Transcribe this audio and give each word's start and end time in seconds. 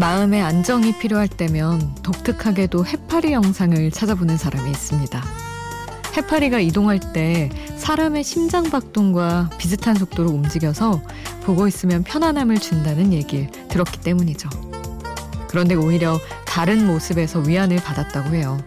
마음의 0.00 0.40
안정이 0.40 0.98
필요할 0.98 1.28
때면 1.28 1.94
독특하게도 2.02 2.86
해파리 2.86 3.32
영상을 3.32 3.90
찾아보는 3.90 4.38
사람이 4.38 4.70
있습니다. 4.70 5.22
해파리가 6.16 6.58
이동할 6.58 7.12
때 7.12 7.50
사람의 7.76 8.24
심장 8.24 8.64
박동과 8.70 9.50
비슷한 9.58 9.94
속도로 9.96 10.30
움직여서 10.30 11.02
보고 11.42 11.68
있으면 11.68 12.02
편안함을 12.02 12.60
준다는 12.60 13.12
얘기를 13.12 13.50
들었기 13.68 14.00
때문이죠. 14.00 14.48
그런데 15.48 15.74
오히려 15.74 16.18
다른 16.46 16.86
모습에서 16.86 17.40
위안을 17.40 17.76
받았다고 17.76 18.34
해요. 18.34 18.58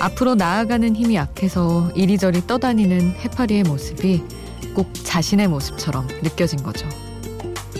앞으로 0.00 0.34
나아가는 0.34 0.96
힘이 0.96 1.14
약해서 1.14 1.92
이리저리 1.94 2.48
떠다니는 2.48 3.12
해파리의 3.12 3.62
모습이 3.62 4.24
꼭 4.74 4.90
자신의 4.94 5.46
모습처럼 5.46 6.08
느껴진 6.24 6.64
거죠. 6.64 6.88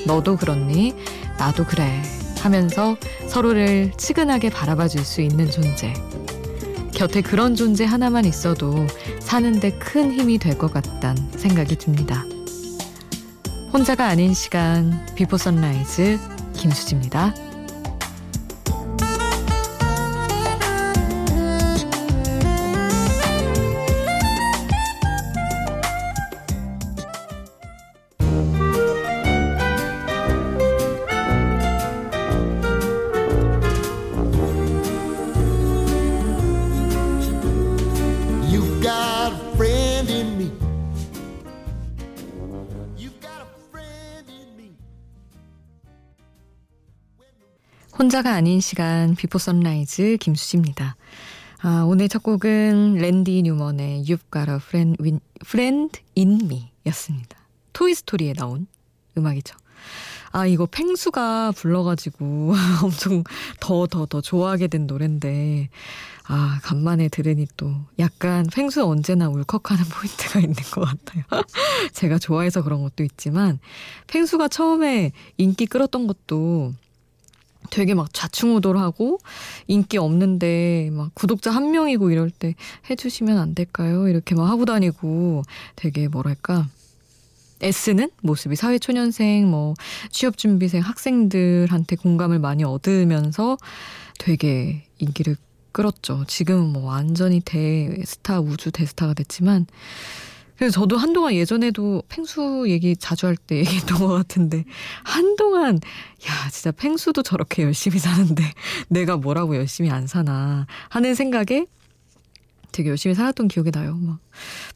너도 0.06 0.36
그렇니? 0.36 0.94
나도 1.36 1.64
그래. 1.64 2.00
하면서 2.46 2.96
서로를 3.28 3.90
측은하게 3.96 4.50
바라봐 4.50 4.86
줄 4.88 5.04
수 5.04 5.20
있는 5.20 5.50
존재. 5.50 5.92
곁에 6.94 7.20
그런 7.20 7.54
존재 7.56 7.84
하나만 7.84 8.24
있어도 8.24 8.86
사는데 9.20 9.72
큰 9.72 10.12
힘이 10.12 10.38
될 10.38 10.56
것 10.56 10.72
같단 10.72 11.16
생각이 11.36 11.76
듭니다. 11.76 12.24
혼자가 13.72 14.06
아닌 14.06 14.32
시간, 14.32 15.04
Before 15.16 15.36
Sunrise, 15.36 16.18
김수지입니다. 16.54 17.34
혼자가 48.06 48.34
아닌 48.34 48.60
시간 48.60 49.16
비포 49.16 49.36
선라이즈 49.36 50.18
김수지입니다. 50.20 50.94
아, 51.60 51.84
오늘 51.88 52.08
첫 52.08 52.22
곡은 52.22 52.98
랜디 52.98 53.42
뉴먼의 53.42 54.04
You've 54.04 54.32
Got 54.32 54.48
a 54.48 54.58
Friend, 54.58 54.96
Win, 55.02 55.18
Friend 55.44 56.00
in 56.16 56.38
Me 56.44 56.70
였습니다. 56.86 57.36
토이스토리에 57.72 58.34
나온 58.34 58.68
음악이죠. 59.18 59.56
아, 60.30 60.46
이거 60.46 60.66
펭수가 60.66 61.50
불러가지고 61.56 62.54
엄청 62.84 63.24
더, 63.58 63.88
더, 63.88 64.06
더 64.06 64.20
좋아하게 64.20 64.68
된 64.68 64.86
노랜데, 64.86 65.68
아, 66.28 66.60
간만에 66.62 67.08
들으니 67.08 67.48
또 67.56 67.74
약간 67.98 68.46
펭수 68.54 68.86
언제나 68.86 69.28
울컥하는 69.28 69.82
포인트가 69.90 70.38
있는 70.38 70.54
것 70.54 70.82
같아요. 70.82 71.24
제가 71.92 72.20
좋아해서 72.20 72.62
그런 72.62 72.82
것도 72.82 73.02
있지만, 73.02 73.58
팽수가 74.06 74.46
처음에 74.46 75.10
인기 75.38 75.66
끌었던 75.66 76.06
것도 76.06 76.72
되게 77.70 77.94
막 77.94 78.08
좌충우돌하고 78.12 79.18
인기 79.66 79.98
없는데 79.98 80.90
막 80.92 81.10
구독자 81.14 81.50
한 81.50 81.70
명이고 81.70 82.10
이럴 82.10 82.30
때 82.30 82.54
해주시면 82.90 83.38
안 83.38 83.54
될까요? 83.54 84.08
이렇게 84.08 84.34
막 84.34 84.48
하고 84.48 84.64
다니고 84.64 85.42
되게 85.76 86.08
뭐랄까 86.08 86.66
애쓰는 87.62 88.10
모습이 88.22 88.56
사회초년생 88.56 89.50
뭐 89.50 89.74
취업준비생 90.10 90.82
학생들한테 90.82 91.96
공감을 91.96 92.38
많이 92.38 92.64
얻으면서 92.64 93.56
되게 94.18 94.86
인기를 94.98 95.36
끌었죠. 95.72 96.24
지금은 96.26 96.72
뭐 96.72 96.84
완전히 96.84 97.40
대스타 97.40 98.40
우주 98.40 98.70
대스타가 98.70 99.14
됐지만 99.14 99.66
그래서 100.56 100.80
저도 100.80 100.96
한동안 100.96 101.34
예전에도 101.34 102.02
펭수 102.08 102.64
얘기 102.68 102.96
자주 102.96 103.26
할 103.26 103.36
때 103.36 103.58
얘기했던 103.58 103.98
것 103.98 104.08
같은데 104.08 104.64
한동안 105.04 105.76
야 105.76 106.50
진짜 106.50 106.72
펭수도 106.72 107.22
저렇게 107.22 107.62
열심히 107.62 107.98
사는데 107.98 108.42
내가 108.88 109.16
뭐라고 109.16 109.56
열심히 109.56 109.90
안 109.90 110.06
사나 110.06 110.66
하는 110.88 111.14
생각에 111.14 111.66
되게 112.72 112.88
열심히 112.90 113.14
살았던 113.14 113.48
기억이 113.48 113.70
나요. 113.70 113.96
막 113.96 114.18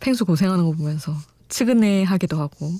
펭수 0.00 0.24
고생하는 0.24 0.64
거 0.64 0.72
보면서 0.72 1.14
측은해하기도 1.48 2.38
하고 2.38 2.70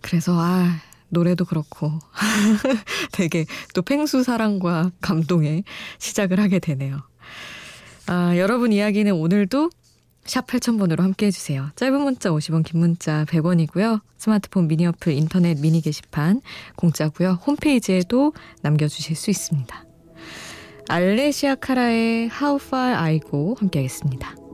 그래서 0.00 0.38
아 0.38 0.80
노래도 1.08 1.44
그렇고 1.44 1.98
되게 3.12 3.46
또 3.74 3.82
펭수 3.82 4.22
사랑과 4.22 4.90
감동에 5.00 5.64
시작을 5.98 6.38
하게 6.40 6.58
되네요. 6.58 7.02
아, 8.06 8.36
여러분 8.38 8.72
이야기는 8.72 9.12
오늘도 9.12 9.70
샵 10.28 10.46
8000번으로 10.46 11.00
함께 11.00 11.26
해주세요. 11.26 11.70
짧은 11.74 12.00
문자 12.00 12.30
50원, 12.30 12.64
긴 12.64 12.80
문자 12.80 13.24
100원이고요. 13.24 14.00
스마트폰 14.18 14.68
미니 14.68 14.86
어플, 14.86 15.12
인터넷 15.12 15.58
미니 15.58 15.80
게시판 15.80 16.42
공짜고요. 16.76 17.38
홈페이지에도 17.46 18.34
남겨주실 18.62 19.16
수 19.16 19.30
있습니다. 19.30 19.84
알레시아 20.88 21.54
카라의 21.56 22.30
How 22.30 22.58
Far 22.62 22.94
I 22.94 23.20
Go 23.20 23.54
함께 23.58 23.80
하겠습니다. 23.80 24.47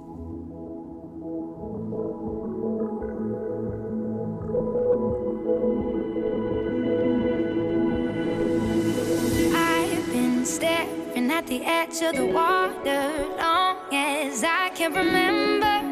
At 11.34 11.47
the 11.49 11.65
edge 11.65 12.00
of 12.03 12.15
the 12.15 12.27
water 12.27 13.11
long 13.37 13.77
as 13.93 14.45
I 14.45 14.71
can 14.71 14.95
remember. 14.95 15.83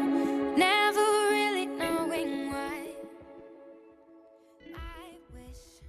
Never 0.55 1.03
really 1.31 1.65
knowing 1.65 2.47
why. 2.47 2.95
I 4.71 5.19
wish 5.35 5.83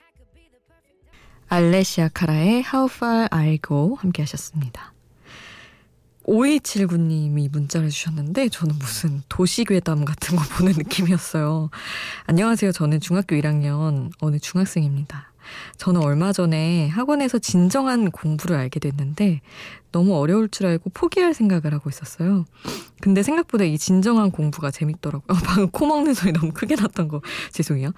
I 0.00 0.10
could 0.16 0.34
be 0.34 0.50
the 0.50 0.58
perfect. 0.66 1.06
알레시아 1.48 2.08
카라의 2.12 2.64
How 2.66 2.88
Far 2.90 3.28
I 3.30 3.60
Go 3.64 3.94
함께 3.94 4.22
하셨습니다. 4.22 4.92
5279님이 6.24 7.48
문자를 7.50 7.90
주셨는데 7.90 8.48
저는 8.48 8.76
무슨 8.78 9.22
도시괴담 9.28 10.04
같은 10.04 10.36
거 10.36 10.42
보는 10.56 10.72
느낌이었어요. 10.72 11.70
안녕하세요. 12.26 12.72
저는 12.72 12.98
중학교 13.00 13.36
1학년 13.36 14.10
어느 14.20 14.38
중학생입니다. 14.38 15.29
저는 15.76 16.02
얼마 16.02 16.32
전에 16.32 16.88
학원에서 16.88 17.38
진정한 17.38 18.10
공부를 18.10 18.56
알게 18.56 18.80
됐는데 18.80 19.40
너무 19.92 20.16
어려울 20.16 20.48
줄 20.48 20.66
알고 20.66 20.90
포기할 20.90 21.34
생각을 21.34 21.74
하고 21.74 21.90
있었어요. 21.90 22.44
근데 23.00 23.22
생각보다 23.22 23.64
이 23.64 23.78
진정한 23.78 24.30
공부가 24.30 24.70
재밌더라고요. 24.70 25.24
어, 25.28 25.40
방금 25.44 25.70
코 25.70 25.86
먹는 25.86 26.14
소리 26.14 26.32
너무 26.32 26.52
크게 26.52 26.76
났던 26.76 27.08
거 27.08 27.22
죄송해요. 27.52 27.92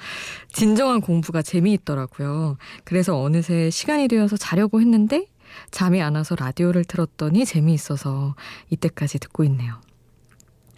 진정한 0.52 1.00
공부가 1.00 1.42
재미있더라고요. 1.42 2.56
그래서 2.84 3.20
어느새 3.20 3.70
시간이 3.70 4.08
되어서 4.08 4.36
자려고 4.36 4.80
했는데 4.80 5.26
잠이 5.70 6.00
안 6.00 6.14
와서 6.14 6.34
라디오를 6.34 6.84
틀었더니 6.84 7.44
재미있어서 7.44 8.34
이때까지 8.70 9.18
듣고 9.18 9.44
있네요. 9.44 9.80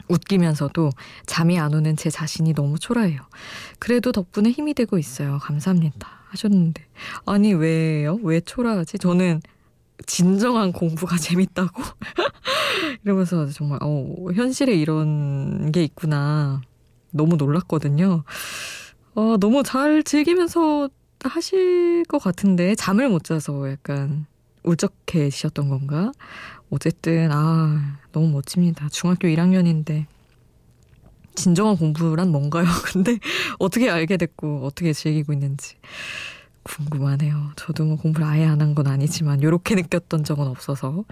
웃기면서도 0.08 0.90
잠이 1.26 1.58
안 1.58 1.72
오는 1.74 1.96
제 1.96 2.10
자신이 2.10 2.54
너무 2.54 2.78
초라해요. 2.78 3.20
그래도 3.78 4.12
덕분에 4.12 4.50
힘이 4.50 4.74
되고 4.74 4.98
있어요. 4.98 5.38
감사합니다. 5.38 6.23
하셨는데 6.34 6.84
아니 7.26 7.54
왜요? 7.54 8.18
왜 8.22 8.40
초라하지? 8.40 8.98
저는 8.98 9.40
진정한 10.06 10.72
공부가 10.72 11.16
재밌다고 11.18 11.82
이러면서 13.04 13.46
정말 13.46 13.78
어, 13.82 14.26
현실에 14.34 14.74
이런 14.74 15.72
게 15.72 15.84
있구나 15.84 16.60
너무 17.10 17.36
놀랐거든요. 17.36 18.24
어, 19.14 19.36
너무 19.38 19.62
잘 19.62 20.02
즐기면서 20.02 20.88
하실 21.22 22.04
것 22.08 22.18
같은데 22.18 22.74
잠을 22.74 23.08
못 23.08 23.24
자서 23.24 23.70
약간 23.70 24.26
울적해지셨던 24.64 25.68
건가? 25.68 26.10
어쨌든 26.70 27.30
아 27.32 27.98
너무 28.12 28.28
멋집니다. 28.30 28.88
중학교 28.88 29.28
1학년인데 29.28 30.06
진정한 31.34 31.76
공부란 31.76 32.30
뭔가요? 32.30 32.64
근데 32.92 33.18
어떻게 33.58 33.90
알게 33.90 34.16
됐고 34.16 34.64
어떻게 34.66 34.92
즐기고 34.92 35.32
있는지 35.32 35.76
궁금하네요. 36.64 37.52
저도 37.56 37.84
뭐 37.84 37.96
공부를 37.96 38.26
아예 38.26 38.44
안 38.46 38.60
한 38.60 38.74
건 38.74 38.86
아니지만 38.86 39.40
이렇게 39.40 39.74
느꼈던 39.74 40.24
적은 40.24 40.46
없어서 40.46 41.04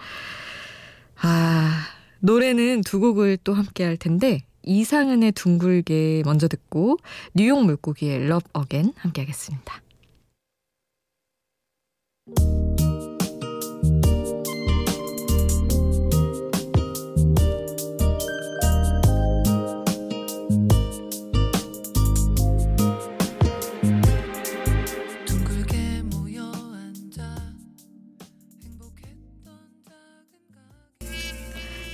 아 1.21 1.85
노래는 2.21 2.83
두 2.83 3.01
곡을 3.01 3.39
또 3.45 3.53
함께 3.55 3.85
할 3.85 3.97
텐데 3.97 4.41
이상은의 4.63 5.33
둥글게 5.33 6.23
먼저 6.25 6.49
듣고 6.49 6.97
뉴욕 7.35 7.65
물고기의 7.65 8.23
Love 8.27 8.51
Again 8.57 8.93
함께 8.97 9.23
하겠습니다. 9.23 9.83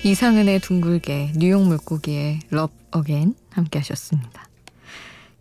이상은의 0.04 0.60
둥글게, 0.60 1.32
뉴욕 1.36 1.66
물고기의 1.66 2.38
럽 2.50 2.70
어겐 2.92 3.34
함께 3.50 3.80
하셨습니다. 3.80 4.48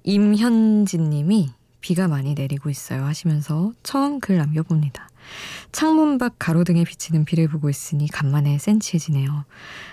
임현진 0.03 1.11
님이 1.11 1.51
비가 1.79 2.07
많이 2.07 2.33
내리고 2.33 2.71
있어요 2.71 3.05
하시면서 3.05 3.73
처음 3.83 4.19
글 4.19 4.37
남겨봅니다. 4.37 5.09
창문 5.71 6.17
밖 6.17 6.35
가로등에 6.39 6.85
비치는 6.85 7.25
비를 7.25 7.47
보고 7.47 7.69
있으니 7.69 8.07
간만에 8.07 8.57
센치해지네요. 8.57 9.45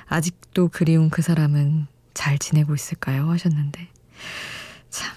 아직도 0.07 0.69
그리운 0.69 1.11
그 1.11 1.21
사람은 1.21 1.87
잘 2.15 2.39
지내고 2.39 2.75
있을까요? 2.75 3.29
하셨는데. 3.31 3.89
참, 4.89 5.15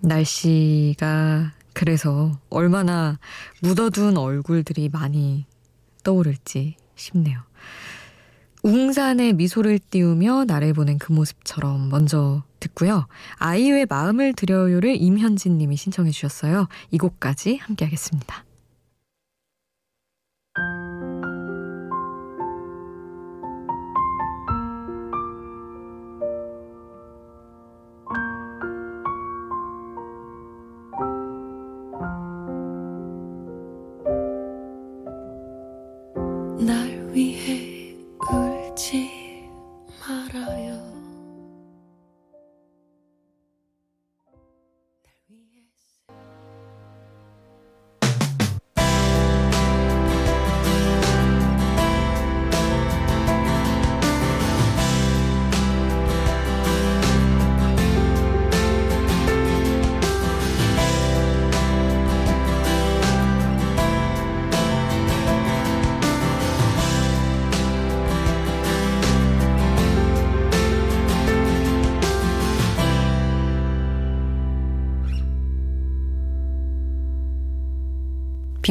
날씨가 0.00 1.52
그래서 1.72 2.38
얼마나 2.48 3.18
묻어둔 3.60 4.16
얼굴들이 4.16 4.88
많이 4.88 5.46
떠오를지 6.04 6.76
싶네요. 6.94 7.40
웅산에 8.64 9.34
미소를 9.34 9.78
띄우며 9.78 10.46
나를 10.46 10.72
보낸 10.72 10.98
그 10.98 11.12
모습처럼 11.12 11.90
먼저 11.90 12.42
듣고요. 12.60 13.06
아이유의 13.36 13.86
마음을 13.90 14.32
드려요를 14.32 14.96
임현진 14.96 15.58
님이 15.58 15.76
신청해 15.76 16.10
주셨어요. 16.10 16.66
이 16.90 16.96
곡까지 16.96 17.58
함께 17.58 17.84
하겠습니다. 17.84 18.44
울지 38.30 39.48
말아요. 40.06 40.73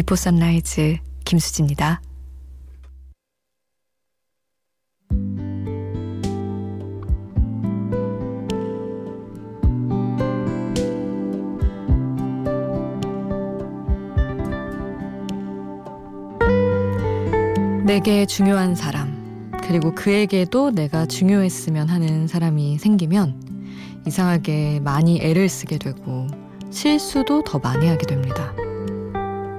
비포 0.03 0.17
선라이즈 0.17 0.97
김수지입니다. 1.23 2.01
내게 17.85 18.25
중요한 18.25 18.75
사람, 18.75 19.51
그리고 19.61 19.95
그에게도 19.95 20.71
내가 20.71 21.05
중요했으면 21.05 21.87
하는 21.87 22.27
사람이 22.27 22.77
생기면 22.77 24.01
이상하게 24.05 24.81
많이 24.81 25.21
애를 25.21 25.47
쓰게 25.47 25.77
되고 25.77 26.27
실수도 26.71 27.41
더 27.45 27.57
많이 27.59 27.87
하게 27.87 28.05
됩니다. 28.05 28.53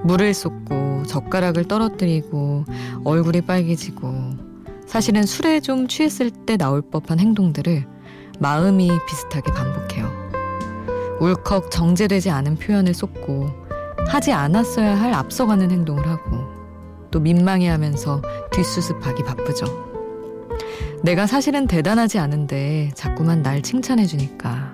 물을 0.05 0.35
쏟고 0.35 1.05
젓가락을 1.05 1.65
떨어뜨리고 1.65 2.65
얼굴이 3.05 3.41
빨개지고 3.41 4.13
사실은 4.87 5.25
술에 5.25 5.61
좀 5.61 5.89
취했을 5.89 6.31
때 6.31 6.57
나올 6.57 6.83
법한 6.83 7.19
행동들을 7.19 7.87
마음이 8.39 8.91
비슷하게 9.07 9.53
반복해요. 9.53 10.11
울컥 11.21 11.71
정제되지 11.71 12.31
않은 12.31 12.57
표현을 12.57 12.93
쏟고 12.93 13.49
하지 14.09 14.33
않았어야 14.33 15.01
할 15.01 15.15
앞서가는 15.15 15.71
행동을 15.71 16.07
하고 16.07 16.55
또 17.11 17.21
민망해 17.21 17.69
하면서 17.69 18.21
뒷수습하기 18.53 19.25
바쁘죠. 19.25 19.67
내가 21.03 21.27
사실은 21.27 21.67
대단하지 21.67 22.19
않은데 22.19 22.91
자꾸만 22.95 23.43
날 23.43 23.63
칭찬해주니까 23.63 24.73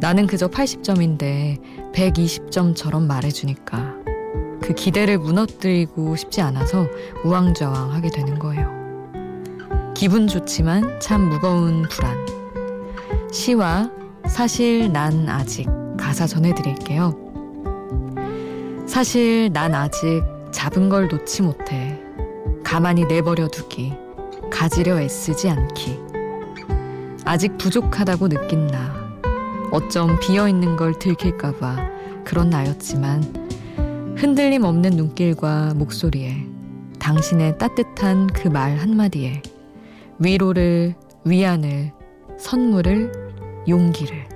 나는 0.00 0.26
그저 0.26 0.48
80점인데 0.48 1.92
120점처럼 1.92 3.06
말해주니까 3.06 3.93
그 4.64 4.72
기대를 4.72 5.18
무너뜨리고 5.18 6.16
싶지 6.16 6.40
않아서 6.40 6.86
우왕좌왕 7.22 7.92
하게 7.92 8.08
되는 8.08 8.38
거예요. 8.38 8.72
기분 9.92 10.26
좋지만 10.26 10.98
참 11.00 11.28
무거운 11.28 11.82
불안. 11.82 12.16
시와 13.30 13.90
사실 14.26 14.90
난 14.90 15.28
아직 15.28 15.68
가사 15.98 16.26
전해드릴게요. 16.26 17.14
사실 18.86 19.52
난 19.52 19.74
아직 19.74 20.22
잡은 20.50 20.88
걸 20.88 21.08
놓지 21.08 21.42
못해. 21.42 22.00
가만히 22.64 23.04
내버려 23.04 23.48
두기. 23.48 23.92
가지려 24.50 24.98
애쓰지 24.98 25.50
않기. 25.50 26.00
아직 27.26 27.58
부족하다고 27.58 28.30
느낀 28.30 28.66
나. 28.68 28.94
어쩜 29.70 30.18
비어 30.20 30.48
있는 30.48 30.76
걸 30.76 30.98
들킬까봐 30.98 31.76
그런 32.24 32.48
나였지만 32.48 33.43
흔들림 34.16 34.64
없는 34.64 34.90
눈길과 34.92 35.74
목소리에 35.74 36.46
당신의 36.98 37.58
따뜻한 37.58 38.28
그 38.28 38.48
말 38.48 38.76
한마디에 38.76 39.42
위로를, 40.18 40.94
위안을, 41.24 41.92
선물을, 42.38 43.12
용기를. 43.68 44.33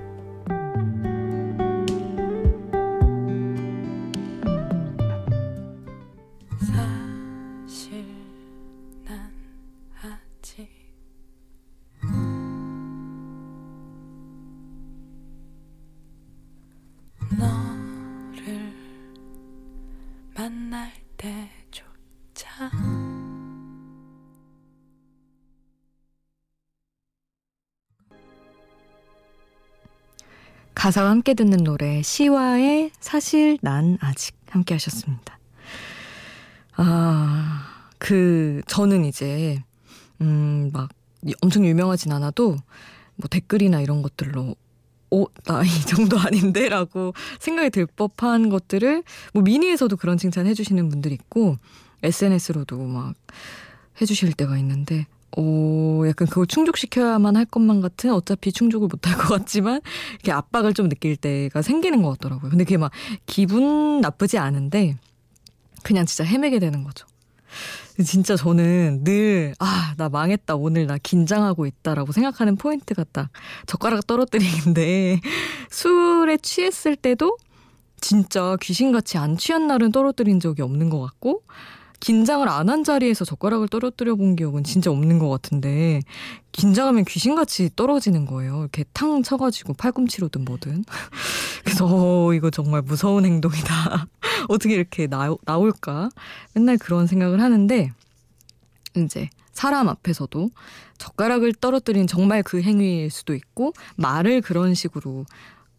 가사와 30.89 31.11
함께 31.11 31.35
듣는 31.35 31.65
노래 31.65 32.01
시와의 32.01 32.93
사실 32.99 33.59
난 33.61 33.99
아직 34.01 34.35
함께 34.49 34.73
하셨습니다. 34.75 35.39
아, 36.77 37.91
그 37.99 38.63
저는 38.67 39.05
이제 39.05 39.63
음, 40.23 40.71
막 40.73 40.89
엄청 41.43 41.67
유명하진 41.67 42.11
않아도 42.13 42.57
뭐 43.17 43.29
댓글이나 43.29 43.83
이런 43.83 44.01
것들로 44.01 44.57
오, 45.11 45.27
나 45.45 45.63
이 45.63 45.69
정도 45.87 46.19
아닌데? 46.19 46.71
라고 46.71 47.13
생각이 47.39 47.69
들 47.69 47.85
법한 47.85 48.49
것들을 48.49 49.03
뭐 49.35 49.43
미니에서도 49.43 49.95
그런 49.99 50.17
칭찬 50.17 50.47
해주시는 50.47 50.89
분들 50.89 51.13
있고 51.13 51.59
SNS로도 52.03 52.79
막 52.79 53.15
해주실 54.01 54.33
때가 54.33 54.57
있는데 54.57 55.07
오, 55.37 56.07
약간 56.09 56.27
그걸 56.27 56.47
충족시켜야만 56.47 57.37
할 57.37 57.45
것만 57.45 57.81
같은 57.81 58.13
어차피 58.13 58.51
충족을 58.53 58.89
못 58.89 59.07
할 59.07 59.17
것 59.19 59.29
같지만 59.29 59.81
이렇게 60.15 60.33
압박을 60.33 60.75
좀 60.75 60.89
느낄 60.89 61.17
때가 61.17 61.63
생기는 61.63 62.03
것 62.03 62.11
같더라고요. 62.19 62.51
근데 62.51 62.65
그게 62.65 62.77
막 62.77 62.91
기분 63.27 64.01
나쁘지 64.01 64.39
않은데 64.39 64.97
그냥 65.83 66.07
진짜 66.07 66.25
헤매게 66.25 66.59
되는 66.59 66.83
거죠. 66.85 67.07
진짜 68.05 68.37
저는 68.37 69.03
늘, 69.05 69.55
아, 69.59 69.95
나 69.97 70.09
망했다. 70.09 70.55
오늘 70.57 70.87
나 70.87 70.99
긴장하고 70.99 71.67
있다라고 71.67 72.13
생각하는 72.13 72.57
포인트가 72.57 73.05
딱 73.13 73.29
젓가락 73.67 74.07
떨어뜨리는데 74.07 75.21
술에 75.71 76.37
취했을 76.39 76.95
때도 76.97 77.37
진짜 78.01 78.57
귀신같이 78.61 79.19
안 79.19 79.37
취한 79.37 79.67
날은 79.67 79.91
떨어뜨린 79.91 80.39
적이 80.39 80.63
없는 80.63 80.91
것 80.91 81.01
같고 81.01 81.43
긴장을 82.01 82.49
안 82.49 82.69
한 82.69 82.85
자리에서 82.85 83.25
젓가락을 83.25 83.69
떨어뜨려 83.69 84.15
본 84.15 84.37
기억은 84.37 84.63
진짜 84.63 84.91
없는 84.91 85.19
것 85.19 85.29
같은데 85.31 86.01
긴장하면 86.53 87.05
귀신같이 87.05 87.71
떨어지는 87.75 88.27
거예요. 88.27 88.61
이렇게 88.61 88.85
탕 88.93 89.23
쳐가지고 89.23 89.75
팔꿈치로든 89.75 90.45
뭐든. 90.45 90.85
그래서 91.65 91.87
어, 91.89 92.35
이거 92.35 92.51
정말 92.51 92.83
무서운 92.83 93.25
행동이다. 93.25 94.07
어떻게 94.49 94.75
이렇게 94.75 95.07
나, 95.07 95.35
나올까? 95.45 96.11
맨날 96.55 96.77
그런 96.77 97.07
생각을 97.07 97.41
하는데 97.41 97.91
이제 98.97 99.31
사람 99.53 99.89
앞에서도 99.89 100.51
젓가락을 100.99 101.55
떨어뜨린 101.55 102.07
정말 102.07 102.43
그 102.43 102.61
행위일 102.61 103.11
수도 103.11 103.35
있고 103.35 103.73
말을 103.97 104.43
그런 104.43 104.75
식으로 104.75 105.25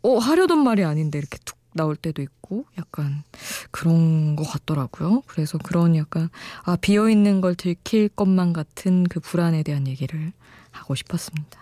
어 0.02 0.18
하려던 0.18 0.58
말이 0.64 0.84
아닌데 0.84 1.20
이렇게 1.20 1.38
툭 1.46 1.59
나올 1.74 1.96
때도 1.96 2.22
있고 2.22 2.66
약간 2.78 3.24
그런 3.72 4.36
것 4.36 4.44
같더라고요. 4.44 5.24
그래서 5.28 5.58
그런 5.58 5.96
약간 5.96 6.30
아 6.64 6.76
비어 6.76 7.10
있는 7.10 7.42
걸 7.42 7.56
들킬 7.56 8.10
것만 8.10 8.54
같은 8.54 9.04
그 9.06 9.20
불안에 9.20 9.64
대한 9.64 9.88
얘기를 9.88 10.32
하고 10.72 10.96
싶었습니다. 10.96 11.60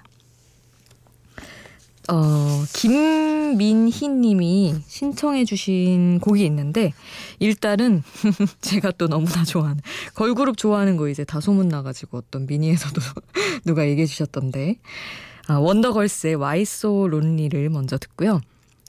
어, 2.09 2.63
김민희 2.73 4.07
님이 4.07 4.75
신청해 4.87 5.43
주신 5.43 6.19
곡이 6.19 6.45
있는데 6.45 6.93
일단은 7.39 8.01
제가 8.61 8.91
또 8.91 9.07
너무나 9.07 9.43
좋아하는 9.43 9.81
걸그룹 10.13 10.55
좋아하는 10.57 10.95
거 10.95 11.09
이제 11.09 11.25
다 11.25 11.41
소문 11.41 11.67
나 11.67 11.81
가지고 11.83 12.19
어떤 12.19 12.45
미니에서도 12.45 13.01
누가 13.65 13.85
얘기해 13.85 14.07
주셨던데 14.07 14.77
아, 15.47 15.55
원더걸스의 15.55 16.35
Why 16.35 16.61
So 16.61 17.07
Lonely를 17.07 17.69
먼저 17.69 17.97
듣고요. 17.97 18.39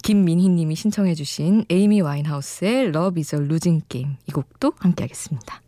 김민희 0.08 0.48
님이 0.48 0.74
신청해 0.74 1.14
주신 1.14 1.66
에이미 1.68 2.00
와인하우스의 2.00 2.86
a 3.36 3.42
Losing 3.44 3.84
Game 3.90 4.16
이 4.26 4.32
곡도 4.32 4.72
함께 4.78 5.04
하겠습니다. 5.04 5.60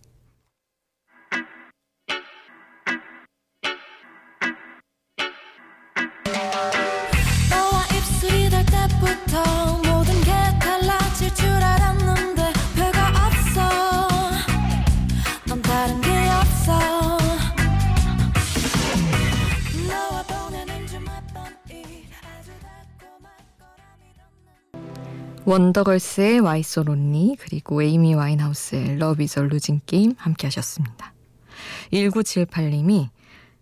원더걸스의 25.50 26.38
Why 26.38 26.60
So 26.60 26.84
Lonely 26.86 27.34
그리고 27.40 27.82
에이미 27.82 28.14
와인하우스의 28.14 28.90
Love 28.92 29.24
is 29.24 29.36
a 29.36 29.44
Losing 29.44 29.84
Game 29.84 30.14
함께 30.16 30.46
하셨습니다. 30.46 31.12
1978님이 31.92 33.08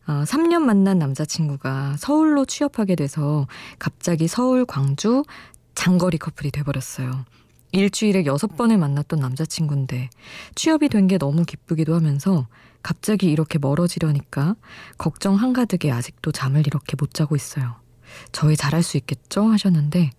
어, 0.07 0.23
3년 0.27 0.61
만난 0.61 0.99
남자친구가 0.99 1.97
서울로 1.99 2.45
취업하게 2.45 2.95
돼서 2.95 3.47
갑자기 3.79 4.29
서울 4.29 4.67
광주 4.67 5.25
장거리 5.75 6.19
커플이 6.19 6.51
돼버렸어요. 6.51 7.25
일주일에 7.73 8.27
여섯 8.27 8.55
번을 8.57 8.77
만났던 8.77 9.19
남자친구인데 9.21 10.11
취업이 10.57 10.91
된 10.91 11.07
게 11.07 11.17
너무 11.17 11.45
기쁘기도 11.47 11.95
하면서 11.95 12.49
갑자기 12.83 13.31
이렇게 13.31 13.59
멀어지려니까 13.59 14.57
걱정 14.99 15.37
한가득에 15.37 15.91
아직도 15.91 16.33
잠을 16.33 16.67
이렇게 16.67 16.97
못 16.99 17.15
자고 17.15 17.35
있어요. 17.35 17.77
저희 18.33 18.57
잘할 18.57 18.83
수 18.83 18.99
있겠죠? 18.99 19.45
하셨는데 19.45 20.11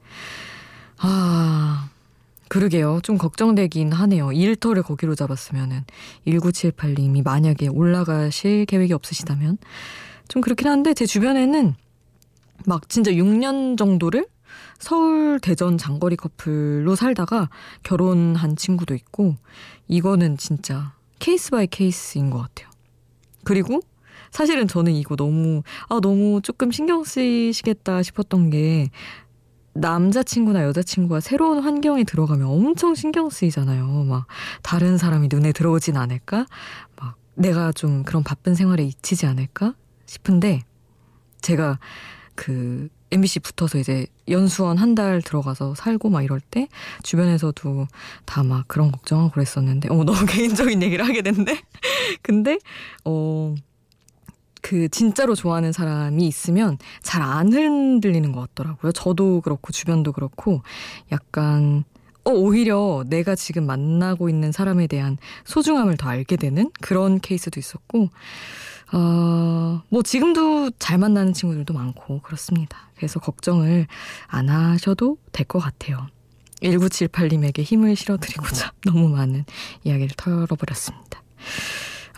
아, 1.01 1.89
그러게요. 2.49 2.99
좀 3.03 3.17
걱정되긴 3.17 3.91
하네요. 3.93 4.31
일터를 4.31 4.83
거기로 4.83 5.15
잡았으면은 5.15 5.85
1978님이 6.27 7.23
만약에 7.23 7.67
올라가실 7.67 8.65
계획이 8.65 8.93
없으시다면 8.93 9.57
좀 10.27 10.41
그렇긴 10.41 10.67
한데 10.67 10.93
제 10.93 11.05
주변에는 11.05 11.75
막 12.65 12.89
진짜 12.89 13.11
6년 13.11 13.77
정도를 13.77 14.27
서울 14.77 15.39
대전 15.39 15.77
장거리 15.77 16.15
커플로 16.15 16.95
살다가 16.95 17.49
결혼한 17.83 18.55
친구도 18.55 18.93
있고 18.95 19.35
이거는 19.87 20.37
진짜 20.37 20.93
case 21.19 21.51
by 21.51 21.67
case인 21.67 22.29
것 22.29 22.39
같아요. 22.39 22.69
그리고 23.43 23.79
사실은 24.31 24.67
저는 24.67 24.93
이거 24.93 25.15
너무 25.15 25.63
아 25.87 25.99
너무 26.01 26.41
조금 26.43 26.71
신경 26.71 27.03
쓰이시겠다 27.03 28.03
싶었던 28.03 28.49
게 28.49 28.89
남자친구나 29.73 30.63
여자친구가 30.63 31.19
새로운 31.19 31.59
환경에 31.63 32.03
들어가면 32.03 32.47
엄청 32.47 32.95
신경 32.95 33.29
쓰이잖아요. 33.29 33.85
막 34.05 34.25
다른 34.61 34.97
사람이 34.97 35.29
눈에 35.31 35.51
들어오진 35.51 35.95
않을까? 35.97 36.45
막 36.99 37.15
내가 37.35 37.71
좀 37.71 38.03
그런 38.03 38.23
바쁜 38.23 38.55
생활에 38.55 38.83
잊히지 38.83 39.25
않을까? 39.25 39.73
싶은데 40.05 40.61
제가 41.41 41.79
그 42.35 42.89
MBC 43.11 43.39
붙어서 43.39 43.77
이제 43.79 44.05
연수원 44.27 44.77
한 44.77 44.95
달 44.95 45.21
들어가서 45.21 45.75
살고 45.75 46.09
막 46.09 46.21
이럴 46.23 46.39
때 46.39 46.67
주변에서도 47.03 47.87
다 48.25 48.43
막 48.43 48.67
그런 48.67 48.91
걱정하고 48.91 49.31
그랬었는데 49.31 49.89
어 49.89 50.03
너무 50.03 50.25
개인적인 50.27 50.81
얘기를 50.83 51.05
하게 51.07 51.21
됐는데 51.21 51.59
근데 52.21 52.59
어 53.05 53.55
그 54.61 54.89
진짜로 54.89 55.35
좋아하는 55.35 55.71
사람이 55.71 56.25
있으면 56.27 56.77
잘 57.01 57.21
안 57.21 57.51
흔들리는 57.53 58.31
것 58.31 58.41
같더라고요. 58.55 58.91
저도 58.91 59.41
그렇고 59.41 59.71
주변도 59.71 60.13
그렇고 60.13 60.61
약간 61.11 61.83
어, 62.25 62.31
오히려 62.31 63.03
내가 63.07 63.35
지금 63.35 63.65
만나고 63.65 64.29
있는 64.29 64.51
사람에 64.51 64.87
대한 64.87 65.17
소중함을 65.45 65.97
더 65.97 66.09
알게 66.09 66.35
되는 66.35 66.69
그런 66.81 67.19
케이스도 67.19 67.59
있었고, 67.59 68.09
어, 68.91 69.81
뭐 69.89 70.03
지금도 70.03 70.71
잘 70.79 70.97
만나는 70.97 71.33
친구들도 71.33 71.73
많고 71.73 72.21
그렇습니다. 72.21 72.89
그래서 72.95 73.19
걱정을 73.19 73.87
안 74.27 74.49
하셔도 74.49 75.17
될 75.31 75.45
것 75.47 75.59
같아요. 75.59 76.07
1978님에게 76.61 77.61
힘을 77.61 77.95
실어드리고자 77.95 78.73
너무 78.85 79.07
많은 79.09 79.45
이야기를 79.85 80.15
털어버렸습니다. 80.17 81.23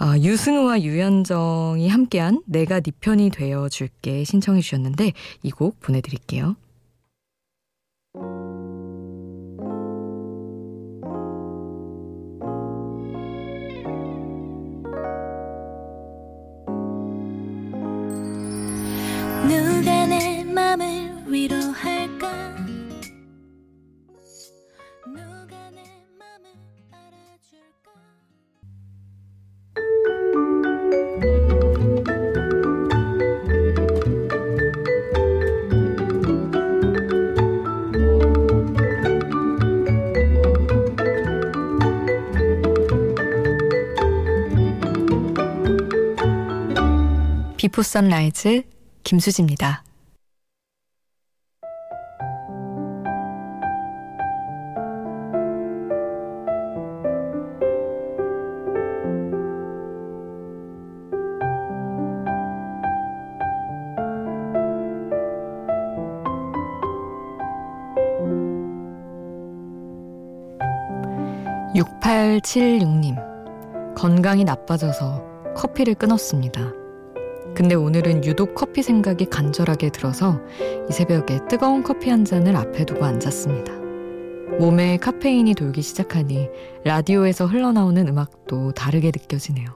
아, 0.03 0.17
유승우와 0.17 0.81
유현정이 0.81 1.87
함께한 1.87 2.41
내가 2.47 2.79
네 2.79 2.91
편이 3.01 3.29
되어 3.29 3.69
줄게 3.69 4.23
신청해 4.23 4.61
주셨는데 4.61 5.13
이 5.43 5.51
곡 5.51 5.79
보내드릴게요. 5.79 6.55
비포 47.61 47.83
선라이즈 47.83 48.63
김수지입니다. 49.03 49.83
육팔칠육님 71.75 73.17
건강이 73.95 74.45
나빠져서 74.45 75.53
커피를 75.55 75.93
끊었습니다. 75.93 76.80
근데 77.55 77.75
오늘은 77.75 78.25
유독 78.25 78.55
커피 78.55 78.81
생각이 78.81 79.25
간절하게 79.25 79.89
들어서 79.89 80.39
이 80.89 80.93
새벽에 80.93 81.39
뜨거운 81.49 81.83
커피 81.83 82.09
한 82.09 82.23
잔을 82.23 82.55
앞에 82.55 82.85
두고 82.85 83.03
앉았습니다. 83.03 83.73
몸에 84.59 84.97
카페인이 84.97 85.53
돌기 85.55 85.81
시작하니 85.81 86.49
라디오에서 86.83 87.45
흘러나오는 87.45 88.07
음악도 88.07 88.71
다르게 88.71 89.07
느껴지네요. 89.07 89.67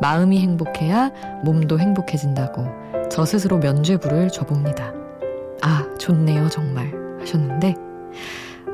마음이 0.00 0.40
행복해야 0.40 1.10
몸도 1.44 1.78
행복해진다고 1.78 2.64
저 3.10 3.24
스스로 3.24 3.58
면죄부를 3.58 4.30
줘봅니다. 4.30 4.94
아, 5.62 5.86
좋네요, 5.98 6.48
정말. 6.48 6.92
하셨는데, 7.20 7.74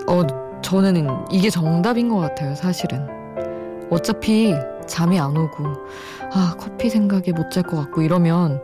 어, 0.07 0.61
저는 0.63 1.09
이게 1.33 1.51
정답인 1.51 2.09
것 2.09 2.19
같아요, 2.19 2.55
사실은. 2.55 3.07
어차피 3.91 4.55
잠이 4.87 5.19
안 5.21 5.37
오고 5.37 5.65
아 6.33 6.55
커피 6.59 6.91
생각에 6.91 7.33
못 7.33 7.51
잘 7.51 7.63
것 7.65 7.77
같고 7.77 8.03
이러면 8.03 8.63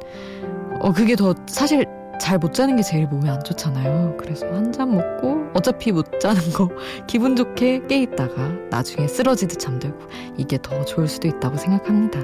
어 0.80 0.92
그게 0.92 1.16
더 1.16 1.34
사실 1.46 1.86
잘 2.20 2.38
못 2.38 2.52
자는 2.52 2.76
게 2.76 2.82
제일 2.82 3.06
몸에 3.08 3.28
안 3.30 3.42
좋잖아요. 3.42 4.16
그래서 4.18 4.46
한 4.46 4.70
잔 4.72 4.94
먹고 4.94 5.50
어차피 5.54 5.90
못 5.92 6.20
자는 6.20 6.40
거 6.52 6.68
기분 7.08 7.34
좋게 7.36 7.86
깨 7.88 8.02
있다가 8.02 8.48
나중에 8.70 9.08
쓰러지듯 9.08 9.58
잠들고 9.58 9.98
이게 10.36 10.58
더 10.62 10.84
좋을 10.84 11.08
수도 11.08 11.26
있다고 11.28 11.56
생각합니다. 11.56 12.20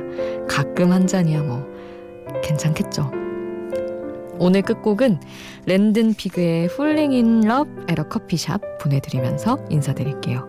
가끔 0.49 0.93
한 0.93 1.07
잔이야 1.07 1.43
뭐 1.43 1.67
괜찮겠죠. 2.43 3.11
오늘 4.41 4.63
끝곡은 4.63 5.19
랜든 5.67 6.15
피그의 6.15 6.67
Falling 6.67 7.13
in 7.15 7.45
Love 7.45 7.73
Coffee 8.11 8.39
Shop 8.39 8.65
보내드리면서 8.81 9.59
인사드릴게요. 9.69 10.49